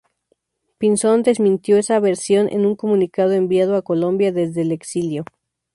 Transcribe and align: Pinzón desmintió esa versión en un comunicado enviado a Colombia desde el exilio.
Pinzón 0.79 1.21
desmintió 1.21 1.77
esa 1.77 1.99
versión 1.99 2.49
en 2.49 2.65
un 2.65 2.75
comunicado 2.75 3.33
enviado 3.33 3.75
a 3.75 3.83
Colombia 3.83 4.31
desde 4.31 4.63
el 4.63 4.71
exilio. 4.71 5.23